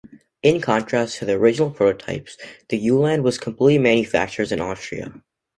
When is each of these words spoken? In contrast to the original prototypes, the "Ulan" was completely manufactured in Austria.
In 0.41 0.61
contrast 0.61 1.17
to 1.19 1.25
the 1.25 1.33
original 1.33 1.69
prototypes, 1.69 2.35
the 2.69 2.77
"Ulan" 2.79 3.21
was 3.21 3.37
completely 3.37 3.77
manufactured 3.77 4.51
in 4.51 4.59
Austria. 4.59 5.13